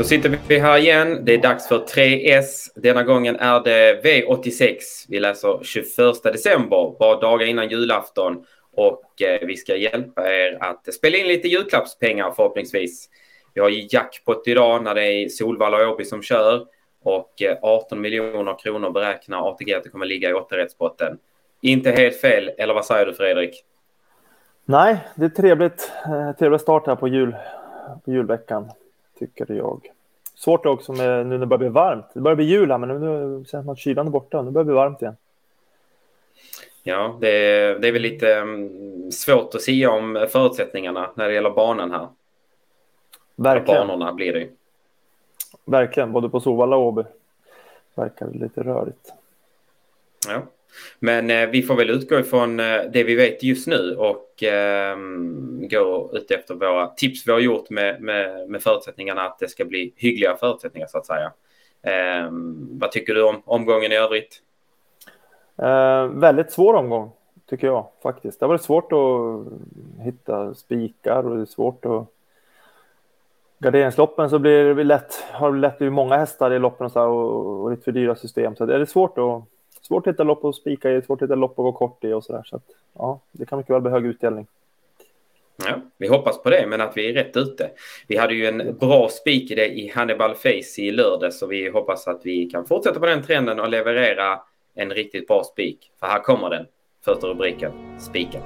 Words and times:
Då 0.00 0.04
sitter 0.04 0.38
vi 0.48 0.58
här 0.58 0.78
igen. 0.78 1.24
Det 1.24 1.34
är 1.34 1.38
dags 1.38 1.68
för 1.68 1.78
3S. 1.78 2.68
Denna 2.74 3.02
gången 3.02 3.36
är 3.36 3.60
det 3.60 4.02
V86. 4.04 4.76
Vi 5.08 5.20
läser 5.20 5.60
21 5.62 6.22
december, 6.22 6.98
bara 6.98 7.20
dagar 7.20 7.46
innan 7.46 7.68
julafton. 7.68 8.44
Och 8.72 9.22
eh, 9.22 9.46
vi 9.46 9.56
ska 9.56 9.76
hjälpa 9.76 10.32
er 10.32 10.58
att 10.60 10.94
spela 10.94 11.16
in 11.16 11.26
lite 11.26 11.48
julklappspengar 11.48 12.30
förhoppningsvis. 12.30 13.08
Vi 13.54 13.60
har 13.60 13.94
jackpot 13.94 14.48
idag 14.48 14.84
när 14.84 14.94
det 14.94 15.04
är 15.04 15.28
Solvalla 15.28 15.86
och 15.86 15.92
Åby 15.92 16.04
som 16.04 16.22
kör. 16.22 16.66
Och 17.02 17.42
eh, 17.42 17.58
18 17.62 18.00
miljoner 18.00 18.58
kronor 18.58 18.90
beräknar 18.90 19.48
ATG 19.48 19.74
att 19.74 19.84
det 19.84 19.90
kommer 19.90 20.06
ligga 20.06 20.30
i 20.30 20.32
åttarättspotten. 20.32 21.18
Inte 21.60 21.90
helt 21.90 22.20
fel, 22.20 22.50
eller 22.58 22.74
vad 22.74 22.84
säger 22.84 23.06
du 23.06 23.14
Fredrik? 23.14 23.64
Nej, 24.64 24.96
det 25.14 25.24
är 25.24 25.28
trevligt. 25.28 25.92
Eh, 26.04 26.36
trevlig 26.36 26.60
start 26.60 26.86
här 26.86 26.96
på, 26.96 27.08
jul, 27.08 27.36
på 28.04 28.10
julveckan, 28.10 28.70
tycker 29.20 29.52
jag. 29.52 29.90
Svårt 30.34 30.66
också 30.66 30.92
med, 30.92 31.26
nu 31.26 31.32
när 31.32 31.38
det 31.38 31.46
börjar 31.46 31.58
bli 31.58 31.68
varmt. 31.68 32.06
Det 32.14 32.20
börjar 32.20 32.36
bli 32.36 32.44
jul 32.44 32.70
här, 32.70 32.78
men 32.78 32.88
nu 32.88 33.44
känns 33.44 33.68
att 33.68 33.78
kylan 33.78 34.06
är 34.06 34.10
borta. 34.10 34.42
Nu 34.42 34.50
börjar 34.50 34.64
det 34.64 34.68
bli 34.68 34.74
varmt 34.74 35.02
igen. 35.02 35.16
Ja, 36.82 37.18
det 37.20 37.28
är, 37.28 37.78
det 37.78 37.88
är 37.88 37.92
väl 37.92 38.02
lite 38.02 38.40
um, 38.40 39.12
svårt 39.12 39.54
att 39.54 39.62
säga 39.62 39.90
om 39.90 40.26
förutsättningarna 40.30 41.10
när 41.14 41.28
det 41.28 41.34
gäller 41.34 41.50
banan 41.50 41.90
här. 41.90 42.08
Verkligen. 43.36 43.86
Banorna 43.86 44.12
blir 44.12 44.32
det 44.32 44.48
Verkligen, 45.64 46.12
både 46.12 46.28
på 46.28 46.40
Solvalla 46.40 46.76
och 46.76 46.86
Åby. 46.86 47.02
Verkar 47.94 48.30
lite 48.30 48.62
rörigt. 48.62 49.12
Ja. 50.28 50.42
Men 50.98 51.30
eh, 51.30 51.48
vi 51.48 51.62
får 51.62 51.76
väl 51.76 51.90
utgå 51.90 52.18
ifrån 52.18 52.60
eh, 52.60 52.80
det 52.92 53.04
vi 53.04 53.14
vet 53.14 53.42
just 53.42 53.66
nu 53.66 53.96
och 53.96 54.42
eh, 54.42 54.96
gå 55.70 56.10
ut 56.12 56.30
efter 56.30 56.54
våra 56.54 56.86
tips 56.86 57.28
vi 57.28 57.32
har 57.32 57.40
gjort 57.40 57.70
med, 57.70 58.02
med, 58.02 58.48
med 58.48 58.62
förutsättningarna 58.62 59.22
att 59.22 59.38
det 59.38 59.48
ska 59.48 59.64
bli 59.64 59.92
hyggliga 59.96 60.36
förutsättningar 60.36 60.86
så 60.86 60.98
att 60.98 61.06
säga. 61.06 61.32
Eh, 61.82 62.28
vad 62.70 62.92
tycker 62.92 63.14
du 63.14 63.22
om 63.22 63.42
omgången 63.44 63.92
i 63.92 63.96
övrigt? 63.96 64.42
Eh, 65.62 66.04
väldigt 66.04 66.52
svår 66.52 66.74
omgång 66.74 67.10
tycker 67.50 67.66
jag 67.66 67.86
faktiskt. 68.02 68.40
Det 68.40 68.46
har 68.46 68.48
varit 68.48 68.62
svårt 68.62 68.92
att 68.92 70.04
hitta 70.04 70.54
spikar 70.54 71.26
och 71.26 71.36
det 71.36 71.42
är 71.42 71.46
svårt 71.46 71.84
att 71.84 72.06
garderingsloppen 73.58 74.30
så 74.30 74.38
blir 74.38 74.74
det 74.74 74.84
lätt, 74.84 75.24
har 75.32 75.52
det 75.52 75.58
lätt 75.58 75.78
blivit 75.78 75.92
många 75.92 76.16
hästar 76.16 76.50
i 76.50 76.58
loppen 76.58 76.86
och, 76.86 76.92
så 76.92 77.02
och, 77.02 77.62
och 77.62 77.70
lite 77.70 77.82
för 77.82 77.92
dyra 77.92 78.14
system. 78.14 78.56
Så 78.56 78.66
det 78.66 78.74
är 78.74 78.84
svårt 78.84 79.18
att 79.18 79.42
svårt 79.90 80.06
att 80.06 80.14
hitta 80.14 80.22
lopp 80.22 80.44
att 80.44 80.54
spika 80.54 80.92
i, 80.92 81.02
svårt 81.02 81.22
att 81.22 81.26
hitta 81.26 81.34
lopp 81.34 81.50
att 81.50 81.56
gå 81.56 81.72
kort 81.72 82.04
i 82.04 82.12
och 82.12 82.24
så 82.24 82.32
där. 82.32 82.42
Så 82.44 82.56
att, 82.56 82.62
ja, 82.94 83.20
det 83.32 83.46
kan 83.46 83.58
mycket 83.58 83.74
väl 83.74 83.80
bli 83.80 83.90
hög 83.90 84.06
utdelning. 84.06 84.46
Ja, 85.66 85.80
vi 85.98 86.08
hoppas 86.08 86.42
på 86.42 86.50
det, 86.50 86.66
men 86.68 86.80
att 86.80 86.96
vi 86.96 87.08
är 87.08 87.12
rätt 87.12 87.36
ute. 87.36 87.70
Vi 88.08 88.16
hade 88.16 88.34
ju 88.34 88.46
en 88.46 88.76
bra 88.80 89.08
spik 89.08 89.50
i 89.50 89.54
det 89.54 89.68
i 89.68 89.88
Hannibal 89.94 90.34
Face 90.34 90.80
i 90.82 90.90
lördag, 90.90 91.32
så 91.32 91.46
vi 91.46 91.68
hoppas 91.68 92.08
att 92.08 92.20
vi 92.24 92.50
kan 92.50 92.66
fortsätta 92.66 93.00
på 93.00 93.06
den 93.06 93.22
trenden 93.22 93.60
och 93.60 93.68
leverera 93.68 94.40
en 94.74 94.90
riktigt 94.90 95.28
bra 95.28 95.44
spik. 95.44 95.90
För 96.00 96.06
här 96.06 96.20
kommer 96.20 96.50
den, 96.50 96.66
första 97.04 97.26
rubriken, 97.26 97.72
spiken. 97.98 98.42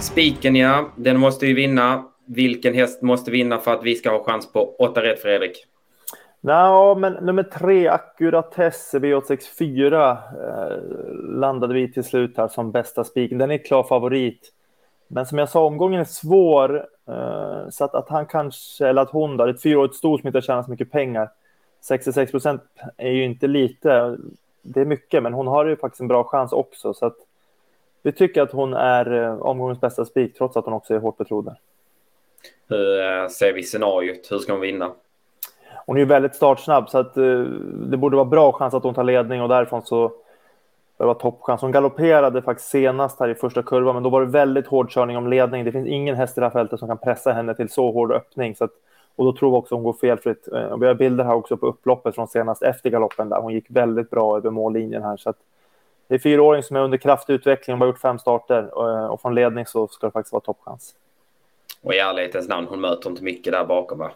Spiken 0.00 0.56
ja, 0.56 0.90
den 0.96 1.20
måste 1.20 1.46
ju 1.46 1.54
vinna. 1.54 2.04
Vilken 2.26 2.74
häst 2.74 3.02
måste 3.02 3.30
vinna 3.30 3.58
för 3.58 3.72
att 3.72 3.84
vi 3.84 3.94
ska 3.94 4.10
ha 4.10 4.24
chans 4.24 4.52
på 4.52 4.74
8 4.78 5.02
rätt, 5.02 5.22
Fredrik? 5.22 5.66
Ja, 6.40 6.94
men 6.94 7.12
nummer 7.12 7.42
tre, 7.42 7.88
Accuratesse 7.88 8.98
V864, 8.98 10.10
eh, 10.10 10.78
landade 11.14 11.74
vi 11.74 11.92
till 11.92 12.04
slut 12.04 12.36
här 12.36 12.48
som 12.48 12.72
bästa 12.72 13.04
spiken. 13.04 13.38
Den 13.38 13.50
är 13.50 13.58
klar 13.58 13.82
favorit. 13.82 14.52
Men 15.08 15.26
som 15.26 15.38
jag 15.38 15.48
sa, 15.48 15.64
omgången 15.64 16.00
är 16.00 16.04
svår. 16.04 16.86
Eh, 17.08 17.68
så 17.70 17.84
att, 17.84 17.94
att 17.94 18.08
han 18.08 18.26
kanske, 18.26 18.86
eller 18.86 19.02
att 19.02 19.10
hon 19.10 19.36
då, 19.36 19.46
ett 19.46 19.62
fyraårigt 19.62 19.94
stor 19.94 20.18
som 20.18 20.26
inte 20.26 20.36
har 20.36 20.42
tjänat 20.42 20.64
så 20.64 20.70
mycket 20.70 20.90
pengar. 20.90 21.30
66 21.80 22.30
procent 22.30 22.62
är 22.96 23.10
ju 23.10 23.24
inte 23.24 23.46
lite. 23.46 24.16
Det 24.62 24.80
är 24.80 24.84
mycket, 24.84 25.22
men 25.22 25.32
hon 25.32 25.46
har 25.46 25.66
ju 25.66 25.76
faktiskt 25.76 26.00
en 26.00 26.08
bra 26.08 26.24
chans 26.24 26.52
också. 26.52 26.94
Så 26.94 27.06
att 27.06 27.16
vi 28.02 28.12
tycker 28.12 28.42
att 28.42 28.52
hon 28.52 28.74
är 28.74 29.12
eh, 29.12 29.42
omgångens 29.42 29.80
bästa 29.80 30.04
spik, 30.04 30.34
trots 30.38 30.56
att 30.56 30.64
hon 30.64 30.74
också 30.74 30.94
är 30.94 30.98
hårt 30.98 31.16
betrodd. 31.16 31.54
Hur 32.68 33.00
eh, 33.00 33.28
ser 33.28 33.52
vi 33.52 33.62
scenariot? 33.62 34.32
Hur 34.32 34.38
ska 34.38 34.52
hon 34.52 34.60
vinna? 34.60 34.92
Hon 35.90 35.96
är 35.96 36.00
ju 36.00 36.06
väldigt 36.06 36.34
startsnabb 36.34 36.90
så 36.90 36.98
att 36.98 37.16
eh, 37.16 37.40
det 37.90 37.96
borde 37.96 38.16
vara 38.16 38.24
bra 38.24 38.52
chans 38.52 38.74
att 38.74 38.82
hon 38.82 38.94
tar 38.94 39.04
ledning 39.04 39.42
och 39.42 39.48
därifrån 39.48 39.82
så 39.82 40.12
det 40.96 41.04
var 41.04 41.14
toppchans. 41.14 41.60
Hon 41.60 41.72
galopperade 41.72 42.42
faktiskt 42.42 42.68
senast 42.68 43.20
här 43.20 43.28
i 43.28 43.34
första 43.34 43.62
kurvan, 43.62 43.94
men 43.94 44.02
då 44.02 44.10
var 44.10 44.20
det 44.20 44.26
väldigt 44.26 44.66
hård 44.66 44.90
körning 44.90 45.16
om 45.16 45.26
ledning. 45.26 45.64
Det 45.64 45.72
finns 45.72 45.86
ingen 45.86 46.16
häst 46.16 46.38
i 46.38 46.40
det 46.40 46.46
här 46.46 46.50
fältet 46.50 46.78
som 46.78 46.88
kan 46.88 46.98
pressa 46.98 47.32
henne 47.32 47.54
till 47.54 47.68
så 47.68 47.92
hård 47.92 48.12
öppning. 48.12 48.56
Så 48.56 48.64
att, 48.64 48.70
och 49.16 49.24
då 49.24 49.32
tror 49.32 49.50
vi 49.50 49.56
också 49.56 49.74
hon 49.74 49.84
går 49.84 49.92
felfritt. 49.92 50.48
Eh, 50.52 50.76
vi 50.76 50.86
har 50.86 50.94
bilder 50.94 51.24
här 51.24 51.34
också 51.34 51.56
på 51.56 51.66
upploppet 51.66 52.14
från 52.14 52.28
senast 52.28 52.62
efter 52.62 52.90
galoppen 52.90 53.28
där. 53.28 53.40
Hon 53.40 53.52
gick 53.52 53.66
väldigt 53.68 54.10
bra 54.10 54.36
över 54.36 54.50
mållinjen 54.50 55.02
här. 55.02 55.16
Så 55.16 55.30
att, 55.30 55.36
det 56.08 56.14
är 56.14 56.18
fyraåring 56.18 56.62
som 56.62 56.76
är 56.76 56.80
under 56.80 56.98
kraftig 56.98 57.34
utveckling. 57.34 57.74
Hon 57.74 57.80
har 57.80 57.88
gjort 57.88 57.98
fem 57.98 58.18
starter 58.18 58.78
och, 58.78 59.12
och 59.12 59.20
från 59.20 59.34
ledning 59.34 59.66
så 59.66 59.88
ska 59.88 60.06
det 60.06 60.10
faktiskt 60.10 60.32
vara 60.32 60.42
toppchans. 60.42 60.94
Och 61.82 61.94
i 61.94 61.98
ärlighetens 61.98 62.48
namn, 62.48 62.66
hon 62.70 62.80
möter 62.80 63.10
inte 63.10 63.24
mycket 63.24 63.52
där 63.52 63.64
bakom 63.64 63.98
va? 63.98 64.10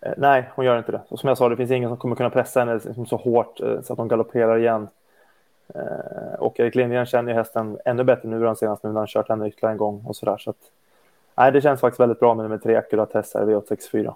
Eh, 0.00 0.12
nej, 0.16 0.50
hon 0.54 0.64
gör 0.64 0.78
inte 0.78 0.92
det. 0.92 1.00
Och 1.08 1.20
som 1.20 1.28
jag 1.28 1.38
sa, 1.38 1.48
det 1.48 1.56
finns 1.56 1.70
ingen 1.70 1.90
som 1.90 1.96
kommer 1.96 2.16
kunna 2.16 2.30
pressa 2.30 2.60
henne 2.60 2.80
liksom 2.84 3.06
så 3.06 3.16
hårt 3.16 3.60
eh, 3.60 3.80
så 3.82 3.92
att 3.92 3.98
hon 3.98 4.08
galopperar 4.08 4.58
igen. 4.58 4.88
Eh, 5.74 6.34
och 6.38 6.60
Erik 6.60 6.74
Lindgren 6.74 7.06
känner 7.06 7.32
ju 7.32 7.38
hästen 7.38 7.78
ännu 7.84 8.04
bättre 8.04 8.28
nu 8.28 8.48
än 8.48 8.56
senast 8.56 8.82
nu 8.82 8.92
när 8.92 9.00
han 9.00 9.06
kört 9.06 9.28
henne 9.28 9.48
ytterligare 9.48 9.72
en 9.72 9.78
gång 9.78 10.04
och 10.06 10.16
sådär. 10.16 10.36
Så 10.38 10.50
att, 10.50 10.56
nej, 11.34 11.52
det 11.52 11.60
känns 11.60 11.80
faktiskt 11.80 12.00
väldigt 12.00 12.20
bra 12.20 12.34
med 12.34 12.44
nummer 12.44 12.58
tre 12.58 12.76
Accuratess 12.76 13.34
V864. 13.34 14.14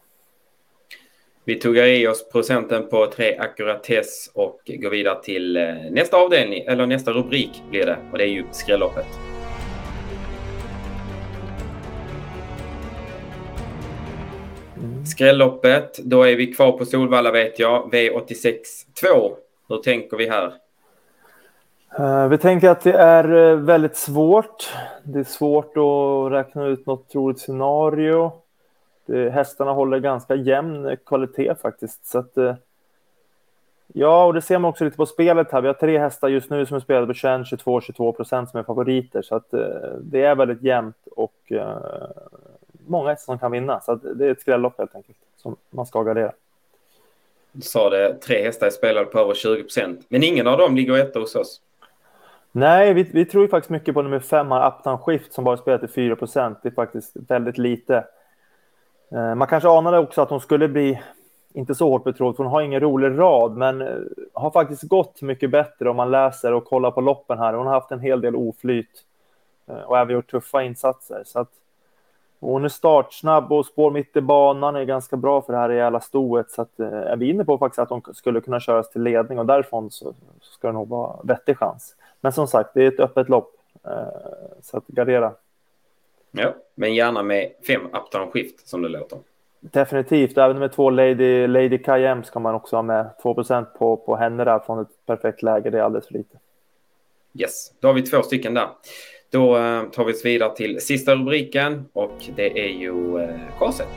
Vi 1.44 1.54
tog 1.54 1.76
i 1.76 2.06
oss 2.06 2.28
procenten 2.28 2.86
på 2.88 3.06
tre 3.06 3.38
Accuratess 3.38 4.30
och 4.34 4.60
går 4.66 4.90
vidare 4.90 5.22
till 5.22 5.76
nästa 5.90 6.16
avdelning, 6.16 6.64
eller 6.66 6.86
nästa 6.86 7.12
rubrik 7.12 7.62
blir 7.70 7.86
det. 7.86 7.96
Och 8.12 8.18
det 8.18 8.24
är 8.24 8.28
ju 8.28 8.44
skrälloppet. 8.50 9.37
Skrälloppet, 15.18 15.98
då 15.98 16.22
är 16.22 16.36
vi 16.36 16.54
kvar 16.54 16.72
på 16.72 16.84
Solvalla 16.84 17.30
vet 17.30 17.58
jag. 17.58 17.94
V86 17.94 18.54
2. 19.00 19.36
Hur 19.68 19.76
tänker 19.76 20.16
vi 20.16 20.28
här? 20.28 20.52
Eh, 21.98 22.28
vi 22.28 22.38
tänker 22.38 22.70
att 22.70 22.80
det 22.80 22.92
är 22.92 23.50
eh, 23.50 23.56
väldigt 23.56 23.96
svårt. 23.96 24.74
Det 25.04 25.18
är 25.18 25.24
svårt 25.24 25.76
att 25.76 26.32
räkna 26.32 26.66
ut 26.66 26.86
något 26.86 27.08
troligt 27.08 27.40
scenario. 27.40 28.32
Hästarna 29.32 29.72
håller 29.72 29.98
ganska 29.98 30.34
jämn 30.34 30.86
eh, 30.86 30.96
kvalitet 31.06 31.54
faktiskt. 31.62 32.06
Så 32.06 32.18
att, 32.18 32.32
ja, 33.86 34.24
och 34.24 34.34
det 34.34 34.42
ser 34.42 34.58
man 34.58 34.68
också 34.68 34.84
lite 34.84 34.96
på 34.96 35.06
spelet 35.06 35.52
här. 35.52 35.60
Vi 35.60 35.66
har 35.66 35.74
tre 35.74 35.98
hästar 35.98 36.28
just 36.28 36.50
nu 36.50 36.66
som 36.66 36.76
är 36.76 36.80
spelade 36.80 37.06
på 37.06 37.14
21, 37.14 37.46
22, 37.46 37.80
22 37.80 38.12
procent 38.12 38.50
som 38.50 38.60
är 38.60 38.64
favoriter. 38.64 39.22
Så 39.22 39.34
att, 39.34 39.50
det 40.00 40.22
är 40.22 40.34
väldigt 40.34 40.62
jämnt 40.62 40.96
och 41.16 41.52
många 42.88 43.08
hästar 43.08 43.32
som 43.32 43.38
kan 43.38 43.52
vinna. 43.52 43.80
Så 43.80 43.94
det 43.94 44.26
är 44.26 44.30
ett 44.30 44.40
skrällopp 44.40 44.78
helt 44.78 44.94
enkelt 44.94 45.18
som 45.36 45.56
man 45.70 45.86
ska 45.86 46.02
gardera. 46.02 46.32
Du 47.52 47.60
sa 47.62 47.90
det, 47.90 48.14
tre 48.14 48.42
hästar 48.42 48.66
är 48.66 48.70
spelade 48.70 49.06
på 49.06 49.18
över 49.18 49.34
20 49.34 49.62
procent. 49.62 50.06
Men 50.08 50.22
ingen 50.22 50.46
av 50.46 50.58
dem 50.58 50.76
ligger 50.76 50.98
etta 50.98 51.18
hos 51.18 51.34
oss. 51.34 51.60
Nej, 52.52 52.94
vi, 52.94 53.02
vi 53.02 53.24
tror 53.24 53.48
faktiskt 53.48 53.70
mycket 53.70 53.94
på 53.94 54.02
nummer 54.02 54.20
fem, 54.20 54.52
Uptown 54.52 54.98
Shift, 54.98 55.32
som 55.32 55.44
bara 55.44 55.56
spelar 55.56 55.78
till 55.78 55.88
4 55.88 56.16
procent. 56.16 56.58
Det 56.62 56.68
är 56.68 56.74
faktiskt 56.74 57.12
väldigt 57.28 57.58
lite. 57.58 58.04
Eh, 59.12 59.34
man 59.34 59.48
kanske 59.48 59.68
anade 59.68 59.98
också 59.98 60.22
att 60.22 60.30
hon 60.30 60.40
skulle 60.40 60.68
bli 60.68 61.00
inte 61.52 61.74
så 61.74 61.90
hårt 61.90 62.04
betrodd, 62.04 62.36
för 62.36 62.44
hon 62.44 62.52
har 62.52 62.62
ingen 62.62 62.80
rolig 62.80 63.18
rad, 63.18 63.56
men 63.56 63.80
eh, 63.82 63.96
har 64.32 64.50
faktiskt 64.50 64.82
gått 64.82 65.22
mycket 65.22 65.50
bättre 65.50 65.90
om 65.90 65.96
man 65.96 66.10
läser 66.10 66.52
och 66.52 66.64
kollar 66.64 66.90
på 66.90 67.00
loppen 67.00 67.38
här. 67.38 67.52
Hon 67.52 67.66
har 67.66 67.74
haft 67.74 67.90
en 67.90 68.00
hel 68.00 68.20
del 68.20 68.36
oflyt 68.36 69.04
eh, 69.66 69.80
och 69.80 69.98
även 69.98 70.14
gjort 70.14 70.30
tuffa 70.30 70.62
insatser. 70.62 71.22
Så 71.24 71.38
att 71.38 71.50
hon 72.40 72.64
är 72.64 72.68
startsnabb 72.68 73.52
och 73.52 73.66
spår 73.66 73.90
mitt 73.90 74.16
i 74.16 74.20
banan 74.20 74.76
är 74.76 74.84
ganska 74.84 75.16
bra 75.16 75.42
för 75.42 75.52
det 75.52 75.58
här 75.58 75.68
rejäla 75.68 76.00
stoet. 76.00 76.50
Så 76.50 76.62
att, 76.62 76.80
eh, 76.80 76.86
är 76.86 77.16
vi 77.16 77.30
inne 77.30 77.44
på 77.44 77.58
faktiskt 77.58 77.78
att 77.78 77.90
hon 77.90 78.02
skulle 78.14 78.40
kunna 78.40 78.60
köras 78.60 78.90
till 78.90 79.02
ledning 79.02 79.38
och 79.38 79.46
därifrån 79.46 79.90
så, 79.90 80.14
så 80.40 80.52
ska 80.52 80.66
det 80.66 80.72
nog 80.72 80.88
vara 80.88 81.16
vettig 81.22 81.58
chans. 81.58 81.96
Men 82.20 82.32
som 82.32 82.46
sagt, 82.46 82.70
det 82.74 82.82
är 82.82 82.88
ett 82.88 83.00
öppet 83.00 83.28
lopp. 83.28 83.54
Eh, 83.84 83.90
så 84.62 84.76
att 84.76 84.86
gardera. 84.86 85.32
Ja, 86.30 86.54
men 86.74 86.94
gärna 86.94 87.22
med 87.22 87.52
fem 87.66 87.86
uptown 87.86 88.30
skift 88.30 88.68
som 88.68 88.82
det 88.82 88.88
låter. 88.88 89.18
Definitivt, 89.60 90.38
även 90.38 90.58
med 90.58 90.72
två 90.72 90.90
Lady, 90.90 91.46
Lady 91.46 91.78
KM 91.78 92.24
ska 92.24 92.38
man 92.40 92.54
också 92.54 92.76
ha 92.76 92.82
med. 92.82 93.10
2 93.22 93.34
på, 93.78 93.96
på 93.96 94.16
henne 94.16 94.44
där 94.44 94.58
från 94.58 94.80
ett 94.80 95.06
perfekt 95.06 95.42
läge, 95.42 95.70
det 95.70 95.78
är 95.78 95.82
alldeles 95.82 96.06
för 96.06 96.14
lite. 96.14 96.38
Yes, 97.34 97.72
då 97.80 97.88
har 97.88 97.94
vi 97.94 98.02
två 98.02 98.22
stycken 98.22 98.54
där. 98.54 98.68
Då 99.30 99.56
eh, 99.56 99.82
tar 99.84 100.04
vi 100.04 100.12
oss 100.12 100.24
vidare 100.24 100.56
till 100.56 100.80
sista 100.80 101.14
rubriken 101.14 101.84
och 101.92 102.12
det 102.36 102.64
är 102.64 102.72
ju 102.72 103.18
eh, 103.18 103.58
korset. 103.58 103.88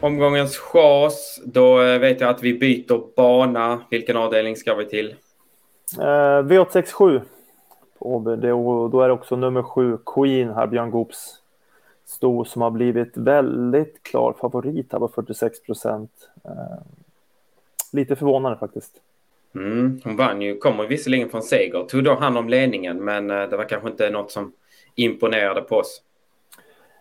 Omgångens 0.00 0.56
chas, 0.56 1.40
då 1.44 1.82
eh, 1.82 1.98
vet 1.98 2.20
jag 2.20 2.30
att 2.30 2.42
vi 2.42 2.58
byter 2.58 3.14
bana. 3.16 3.80
Vilken 3.90 4.16
avdelning 4.16 4.56
ska 4.56 4.74
vi 4.74 4.86
till? 4.86 5.14
Eh, 5.98 6.42
V867 6.42 7.20
och 7.98 8.22
då 8.90 9.00
är 9.00 9.08
det 9.08 9.14
också 9.14 9.36
nummer 9.36 9.62
sju, 9.62 9.98
Queen 10.06 10.54
här, 10.54 10.66
Björn 10.66 10.90
Goops 10.90 11.42
sto 12.04 12.44
som 12.44 12.62
har 12.62 12.70
blivit 12.70 13.16
väldigt 13.16 14.02
klar 14.02 14.34
favorit 14.40 14.92
här 14.92 14.98
på 14.98 15.08
46 15.08 15.62
procent. 15.62 16.28
Eh, 16.44 16.82
lite 17.92 18.16
förvånande 18.16 18.58
faktiskt. 18.58 19.00
Mm, 19.54 20.00
hon 20.04 20.16
vann 20.16 20.42
ju, 20.42 20.58
kommer 20.58 20.86
visserligen 20.86 21.28
från 21.28 21.42
seger, 21.42 21.84
tog 21.84 22.04
då 22.04 22.14
hand 22.14 22.38
om 22.38 22.48
ledningen, 22.48 23.04
men 23.04 23.30
eh, 23.30 23.48
det 23.48 23.56
var 23.56 23.64
kanske 23.64 23.88
inte 23.88 24.10
något 24.10 24.30
som 24.30 24.52
imponerade 24.94 25.60
på 25.60 25.76
oss. 25.76 26.02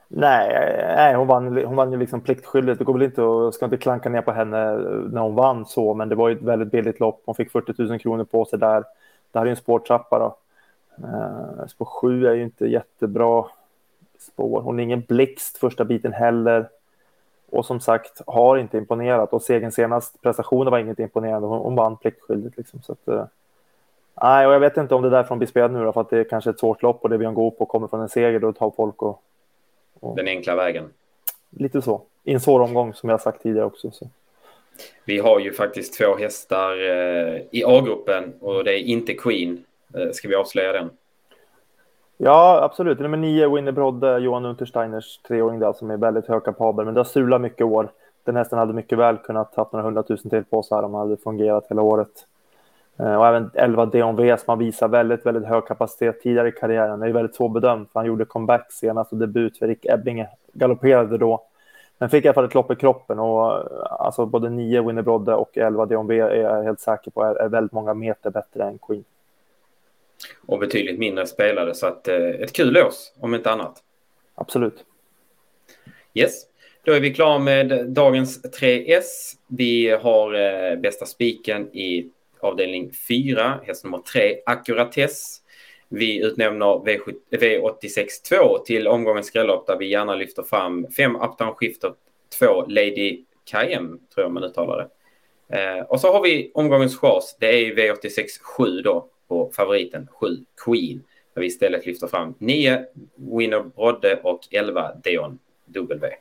Nej, 0.07 0.49
nej 0.95 1.15
hon 1.15 1.27
vann, 1.27 1.65
hon 1.65 1.75
vann 1.75 1.91
ju 1.91 1.97
liksom 1.97 2.21
pliktskyldigt. 2.21 2.79
Det 2.79 2.85
går 2.85 2.93
väl 2.93 3.01
inte 3.01 3.23
att, 3.23 3.53
ska 3.53 3.65
inte 3.65 3.77
klanka 3.77 4.09
ner 4.09 4.21
på 4.21 4.31
henne 4.31 4.71
eh, 4.71 4.79
när 5.11 5.21
hon 5.21 5.35
vann 5.35 5.65
så, 5.65 5.93
men 5.93 6.09
det 6.09 6.15
var 6.15 6.29
ju 6.29 6.35
ett 6.35 6.41
väldigt 6.41 6.71
billigt 6.71 6.99
lopp. 6.99 7.21
Hon 7.25 7.35
fick 7.35 7.51
40 7.51 7.83
000 7.83 7.99
kronor 7.99 8.23
på 8.23 8.45
sig 8.45 8.59
där. 8.59 8.83
Det 9.31 9.39
här 9.39 9.41
är 9.41 9.45
ju 9.45 9.49
en 9.49 9.55
spårtrappa 9.55 10.19
då. 10.19 10.37
Eh, 11.07 11.67
spår 11.67 11.85
7 11.85 12.27
är 12.27 12.33
ju 12.33 12.43
inte 12.43 12.65
jättebra 12.65 13.45
spår. 14.19 14.61
Hon 14.61 14.79
är 14.79 14.83
ingen 14.83 15.03
blixt 15.07 15.57
första 15.57 15.85
biten 15.85 16.13
heller. 16.13 16.69
Och 17.51 17.65
som 17.65 17.79
sagt, 17.79 18.21
har 18.27 18.57
inte 18.57 18.77
imponerat. 18.77 19.33
Och 19.33 19.41
segern 19.41 19.71
senast 19.71 20.21
prestationen 20.21 20.71
var 20.71 20.79
inget 20.79 20.99
imponerande. 20.99 21.47
Hon, 21.47 21.59
hon 21.59 21.75
vann 21.75 21.97
pliktskyldigt 21.97 22.57
liksom. 22.57 22.81
Så 22.81 22.91
att, 22.91 23.07
uh, 23.07 23.23
nej, 24.21 24.47
och 24.47 24.53
jag 24.53 24.59
vet 24.59 24.77
inte 24.77 24.95
om 24.95 25.01
det 25.01 25.07
är 25.07 25.11
därför 25.11 25.29
hon 25.29 25.39
blir 25.39 25.47
spelad 25.47 25.71
nu 25.71 25.83
då, 25.83 25.93
för 25.93 26.01
att 26.01 26.09
det 26.09 26.19
är 26.19 26.23
kanske 26.23 26.49
ett 26.49 26.59
svårt 26.59 26.81
lopp 26.81 27.03
och 27.03 27.09
det 27.09 27.17
Björn 27.17 27.33
Goop 27.33 27.55
och 27.61 27.67
kommer 27.67 27.87
från 27.87 28.01
en 28.01 28.09
seger, 28.09 28.39
då 28.39 28.53
tar 28.53 28.71
folk 28.71 29.01
och, 29.01 29.23
och... 29.99 30.15
Den 30.15 30.27
enkla 30.27 30.55
vägen. 30.55 30.89
Lite 31.49 31.81
så. 31.81 32.01
I 32.23 32.33
en 32.33 32.39
svår 32.39 32.59
omgång 32.59 32.93
som 32.93 33.09
jag 33.09 33.21
sagt 33.21 33.43
tidigare 33.43 33.65
också. 33.65 33.91
Så. 33.91 34.07
Vi 35.05 35.19
har 35.19 35.39
ju 35.39 35.53
faktiskt 35.53 35.97
två 35.97 36.15
hästar 36.15 36.71
eh, 36.71 37.41
i 37.51 37.63
A-gruppen 37.65 38.33
och 38.39 38.63
det 38.63 38.79
är 38.79 38.83
inte 38.83 39.13
Queen. 39.13 39.63
Eh, 39.93 40.11
ska 40.11 40.27
vi 40.27 40.35
avslöja 40.35 40.71
den? 40.71 40.89
Ja, 42.23 42.59
absolut. 42.63 42.99
Nummer 42.99 43.17
nio, 43.17 43.55
Winnie 43.55 43.71
Brodde, 43.71 44.19
Johan 44.19 44.45
Untersteiners 44.45 45.17
treåring 45.17 45.59
där 45.59 45.73
som 45.73 45.91
är 45.91 45.97
väldigt 45.97 46.27
högkapabel. 46.27 46.85
Men 46.85 46.93
det 46.93 46.99
har 46.99 47.05
strulat 47.05 47.41
mycket 47.41 47.65
år. 47.65 47.91
Den 48.23 48.35
hästen 48.35 48.59
hade 48.59 48.73
mycket 48.73 48.97
väl 48.97 49.17
kunnat 49.17 49.55
haft 49.55 49.71
några 49.71 49.85
hundratusen 49.85 50.29
till 50.29 50.43
på 50.43 50.63
sig 50.63 50.75
här 50.75 50.83
om 50.83 50.93
han 50.93 51.09
hade 51.09 51.21
fungerat 51.21 51.65
hela 51.69 51.81
året. 51.81 52.27
Eh, 52.97 53.15
och 53.15 53.27
även 53.27 53.51
11 53.53 53.85
DNV 53.85 54.37
som 54.37 54.45
har 54.45 54.55
visat 54.55 54.91
väldigt, 54.91 55.25
väldigt 55.25 55.45
hög 55.45 55.65
kapacitet 55.65 56.21
tidigare 56.21 56.47
i 56.47 56.51
karriären. 56.51 56.99
Det 56.99 57.07
är 57.07 57.13
väldigt 57.13 57.35
svårbedömt 57.35 57.91
för 57.91 57.99
han 57.99 58.07
gjorde 58.07 58.25
comeback 58.25 58.71
senast 58.71 59.11
och 59.11 59.17
debut 59.17 59.57
för 59.57 59.67
Rick 59.67 59.85
Ebbinge. 59.85 60.27
Galopperade 60.53 61.17
då. 61.17 61.43
Men 61.97 62.09
fick 62.09 62.25
i 62.25 62.27
alla 62.27 62.33
fall 62.33 62.45
ett 62.45 62.53
lopp 62.53 62.71
i 62.71 62.75
kroppen 62.75 63.19
och 63.19 63.57
eh, 63.57 63.65
alltså 63.89 64.25
både 64.25 64.49
9 64.49 64.81
Winnerbrodde 64.81 65.35
och 65.35 65.57
11 65.57 65.85
DNV 65.85 66.11
är 66.11 66.35
jag 66.35 66.63
helt 66.63 66.79
säker 66.79 67.11
på 67.11 67.23
är, 67.23 67.35
är 67.35 67.49
väldigt 67.49 67.73
många 67.73 67.93
meter 67.93 68.29
bättre 68.29 68.63
än 68.63 68.77
Queen 68.77 69.03
och 70.45 70.59
betydligt 70.59 70.99
mindre 70.99 71.27
spelade. 71.27 71.75
Så 71.75 71.87
att, 71.87 72.07
eh, 72.07 72.17
ett 72.17 72.53
kul 72.53 72.73
lås, 72.73 73.13
om 73.19 73.35
inte 73.35 73.51
annat. 73.51 73.83
Absolut. 74.35 74.85
Yes, 76.13 76.45
då 76.83 76.91
är 76.91 76.99
vi 76.99 77.13
klara 77.13 77.39
med 77.39 77.89
dagens 77.89 78.41
3S. 78.43 79.33
Vi 79.47 79.89
har 79.89 80.33
eh, 80.33 80.75
bästa 80.75 81.05
spiken 81.05 81.75
i 81.75 82.09
avdelning 82.39 82.91
4, 83.07 83.59
häst 83.63 83.83
nummer 83.83 83.97
3, 84.13 84.37
Accuratess. 84.45 85.41
Vi 85.89 86.25
utnämner 86.25 86.65
V86 87.31 88.63
till 88.65 88.87
omgångens 88.87 89.27
skrällopp 89.27 89.67
där 89.67 89.77
vi 89.77 89.87
gärna 89.87 90.15
lyfter 90.15 90.43
fram 90.43 90.87
5 90.97 91.15
Uptown 91.15 91.55
Shifter 91.55 91.93
2 92.39 92.65
Lady 92.67 93.23
KM, 93.51 93.99
tror 94.13 94.25
jag 94.25 94.31
man 94.31 94.43
uttalar 94.43 94.77
det. 94.77 94.89
Eh, 95.57 95.83
och 95.83 96.01
så 96.01 96.13
har 96.13 96.21
vi 96.21 96.51
omgångens 96.53 96.97
chans. 96.97 97.37
Det 97.39 97.47
är 97.47 97.75
V86 97.75 98.25
7 98.41 98.81
då 98.81 99.07
på 99.31 99.51
favoriten 99.55 100.07
7 100.11 100.27
Queen. 100.65 101.03
Där 101.33 101.41
vi 101.41 101.47
istället 101.47 101.85
lyfter 101.85 102.07
fram 102.07 102.33
9 102.37 102.85
Winner 103.15 103.63
Brodde 103.75 104.19
och 104.23 104.47
11 104.51 104.91
Deon 105.03 105.39
W. 105.65 106.15